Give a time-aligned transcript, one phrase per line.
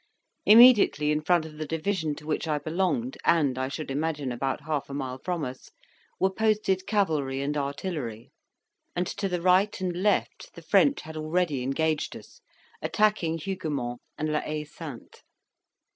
[0.47, 4.61] Immediately in front of the division to which I belonged, and, I should imagine, about
[4.63, 5.69] half a mile from us,
[6.19, 8.31] were posted cavalry and artillery;
[8.95, 12.41] and to the right and left the French had already engaged us,
[12.81, 15.21] attacking Huguemont and La Haye Sainte.